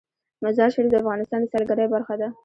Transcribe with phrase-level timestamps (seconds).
[0.43, 2.27] مزارشریف د افغانستان د سیلګرۍ برخه ده.